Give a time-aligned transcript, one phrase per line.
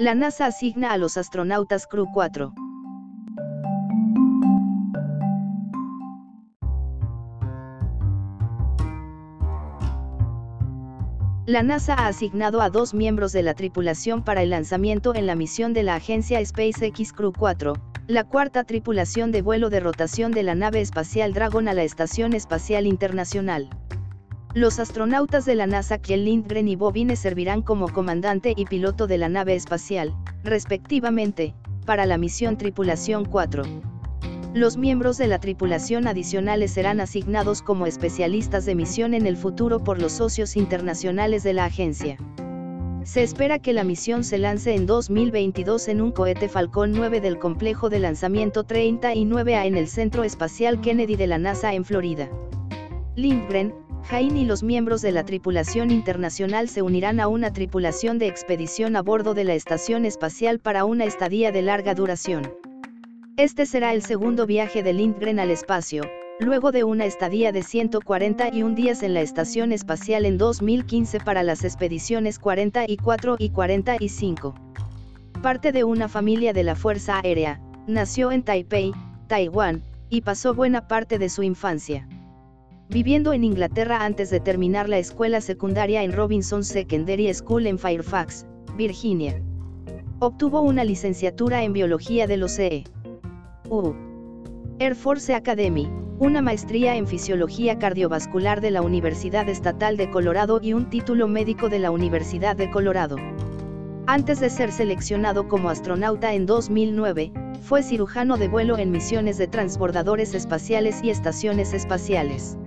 [0.00, 2.54] La NASA asigna a los astronautas Crew 4.
[11.44, 15.34] La NASA ha asignado a dos miembros de la tripulación para el lanzamiento en la
[15.34, 17.74] misión de la agencia SpaceX Crew 4,
[18.06, 22.32] la cuarta tripulación de vuelo de rotación de la nave espacial Dragon a la Estación
[22.32, 23.68] Espacial Internacional.
[24.52, 29.16] Los astronautas de la NASA Kjell Lindgren y Bobine servirán como comandante y piloto de
[29.16, 31.54] la nave espacial, respectivamente,
[31.86, 33.62] para la misión Tripulación 4.
[34.52, 39.84] Los miembros de la tripulación adicionales serán asignados como especialistas de misión en el futuro
[39.84, 42.16] por los socios internacionales de la agencia.
[43.04, 47.38] Se espera que la misión se lance en 2022 en un cohete Falcon 9 del
[47.38, 52.28] complejo de lanzamiento 39A en el Centro Espacial Kennedy de la NASA en Florida.
[53.14, 53.72] Lindgren,
[54.04, 58.96] Jain y los miembros de la tripulación internacional se unirán a una tripulación de expedición
[58.96, 62.52] a bordo de la Estación Espacial para una estadía de larga duración.
[63.36, 66.02] Este será el segundo viaje de Lindgren al espacio,
[66.40, 71.64] luego de una estadía de 141 días en la Estación Espacial en 2015 para las
[71.64, 74.54] expediciones 44 y 45.
[75.42, 78.92] Parte de una familia de la Fuerza Aérea, nació en Taipei,
[79.26, 82.08] Taiwán, y pasó buena parte de su infancia.
[82.90, 88.46] Viviendo en Inglaterra antes de terminar la escuela secundaria en Robinson Secondary School en Fairfax,
[88.76, 89.40] Virginia.
[90.18, 92.82] Obtuvo una licenciatura en Biología de los CE.
[93.68, 93.94] U.
[94.80, 95.88] Air Force Academy,
[96.18, 101.68] una maestría en Fisiología Cardiovascular de la Universidad Estatal de Colorado y un título médico
[101.68, 103.18] de la Universidad de Colorado.
[104.08, 107.32] Antes de ser seleccionado como astronauta en 2009,
[107.62, 112.58] fue cirujano de vuelo en misiones de transbordadores espaciales y estaciones espaciales.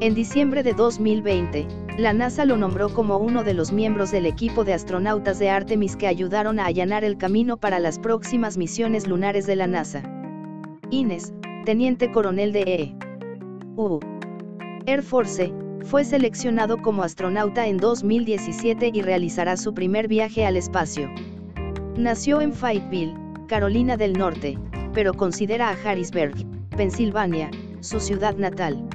[0.00, 4.64] En diciembre de 2020, la NASA lo nombró como uno de los miembros del equipo
[4.64, 9.46] de astronautas de Artemis que ayudaron a allanar el camino para las próximas misiones lunares
[9.46, 10.02] de la NASA.
[10.88, 11.34] Ines,
[11.66, 12.94] teniente coronel de E.
[13.76, 14.00] U.
[14.86, 15.52] Air Force,
[15.84, 21.10] fue seleccionado como astronauta en 2017 y realizará su primer viaje al espacio.
[21.98, 23.14] Nació en Fayetteville,
[23.48, 24.58] Carolina del Norte,
[24.94, 26.34] pero considera a Harrisburg,
[26.74, 28.89] Pensilvania, su ciudad natal.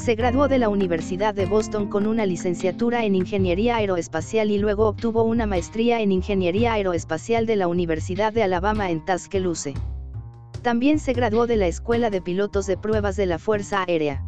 [0.00, 4.88] Se graduó de la Universidad de Boston con una licenciatura en Ingeniería Aeroespacial y luego
[4.88, 9.72] obtuvo una maestría en Ingeniería Aeroespacial de la Universidad de Alabama en Tuscaloosa.
[10.62, 14.24] También se graduó de la Escuela de Pilotos de Pruebas de la Fuerza Aérea.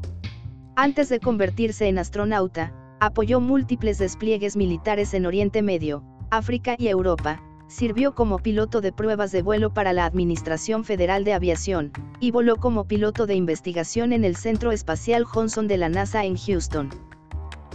[0.77, 7.43] Antes de convertirse en astronauta, apoyó múltiples despliegues militares en Oriente Medio, África y Europa,
[7.73, 11.91] sirvió como piloto de pruebas de vuelo para la Administración Federal de Aviación,
[12.21, 16.37] y voló como piloto de investigación en el Centro Espacial Johnson de la NASA en
[16.37, 16.91] Houston.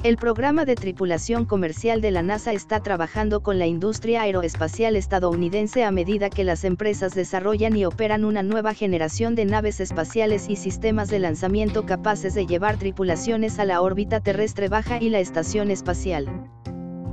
[0.04, 5.84] El programa de tripulación comercial de la NASA está trabajando con la industria aeroespacial estadounidense
[5.84, 10.56] a medida que las empresas desarrollan y operan una nueva generación de naves espaciales y
[10.56, 15.72] sistemas de lanzamiento capaces de llevar tripulaciones a la órbita terrestre baja y la estación
[15.72, 16.30] espacial.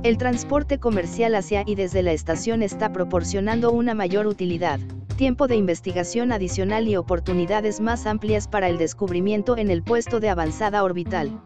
[0.05, 4.79] El transporte comercial hacia y desde la estación está proporcionando una mayor utilidad,
[5.17, 10.29] tiempo de investigación adicional y oportunidades más amplias para el descubrimiento en el puesto de
[10.29, 11.41] avanzada orbital.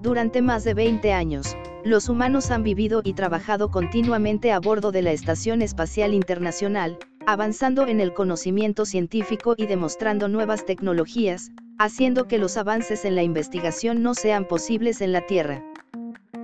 [0.00, 5.02] Durante más de 20 años, los humanos han vivido y trabajado continuamente a bordo de
[5.02, 12.38] la Estación Espacial Internacional, avanzando en el conocimiento científico y demostrando nuevas tecnologías, haciendo que
[12.38, 15.62] los avances en la investigación no sean posibles en la Tierra.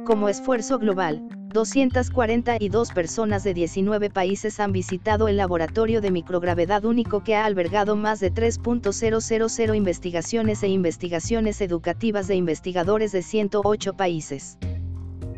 [0.04, 7.22] Como esfuerzo global, 242 personas de 19 países han visitado el laboratorio de microgravedad único
[7.22, 14.58] que ha albergado más de 3.000 investigaciones e investigaciones educativas de investigadores de 108 países.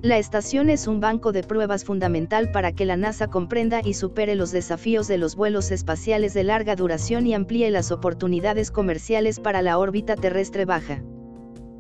[0.01, 4.35] La estación es un banco de pruebas fundamental para que la NASA comprenda y supere
[4.35, 9.61] los desafíos de los vuelos espaciales de larga duración y amplíe las oportunidades comerciales para
[9.61, 11.03] la órbita terrestre baja.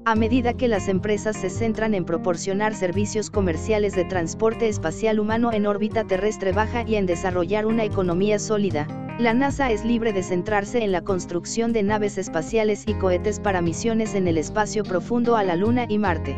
[0.06, 5.50] A medida que las empresas se centran en proporcionar servicios comerciales de transporte espacial humano
[5.50, 8.86] en órbita terrestre baja y en desarrollar una economía sólida,
[9.18, 13.62] la NASA es libre de centrarse en la construcción de naves espaciales y cohetes para
[13.62, 16.36] misiones en el espacio profundo a la Luna y Marte.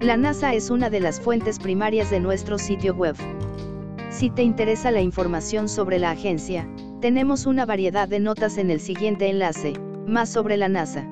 [0.00, 3.14] La NASA es una de las fuentes primarias de nuestro sitio web.
[4.10, 6.68] Si te interesa la información sobre la agencia,
[7.00, 9.74] tenemos una variedad de notas en el siguiente enlace,
[10.08, 11.11] más sobre la NASA.